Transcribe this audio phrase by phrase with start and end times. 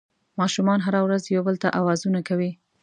[0.39, 2.51] ماشومان هره ورځ یو بل ته اوازونه کوي